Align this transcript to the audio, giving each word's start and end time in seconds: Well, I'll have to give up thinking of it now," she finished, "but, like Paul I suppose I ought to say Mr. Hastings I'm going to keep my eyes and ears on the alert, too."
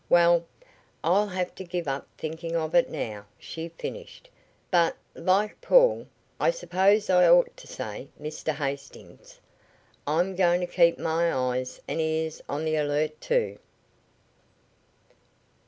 Well, 0.09 0.45
I'll 1.03 1.27
have 1.27 1.53
to 1.53 1.63
give 1.63 1.87
up 1.87 2.07
thinking 2.17 2.55
of 2.55 2.73
it 2.73 2.89
now," 2.89 3.27
she 3.37 3.69
finished, 3.69 4.31
"but, 4.71 4.97
like 5.13 5.61
Paul 5.61 6.07
I 6.39 6.49
suppose 6.49 7.07
I 7.07 7.29
ought 7.29 7.55
to 7.57 7.67
say 7.67 8.07
Mr. 8.19 8.51
Hastings 8.51 9.39
I'm 10.07 10.33
going 10.35 10.61
to 10.61 10.65
keep 10.65 10.97
my 10.97 11.31
eyes 11.31 11.79
and 11.87 12.01
ears 12.01 12.41
on 12.49 12.65
the 12.65 12.77
alert, 12.77 13.21
too." 13.21 13.59